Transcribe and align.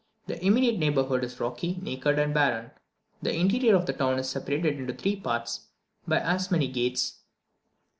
The 0.25 0.43
immediate 0.43 0.79
neighbourhood 0.79 1.23
is 1.23 1.39
rocky, 1.39 1.77
naked, 1.79 2.17
and 2.17 2.33
barren. 2.33 2.71
The 3.21 3.35
interior 3.35 3.75
of 3.75 3.85
the 3.85 3.93
town 3.93 4.17
is 4.17 4.27
separated 4.31 4.79
into 4.79 4.95
three 4.95 5.15
parts 5.15 5.67
by 6.07 6.17
as 6.19 6.49
many 6.49 6.67
gates. 6.69 7.17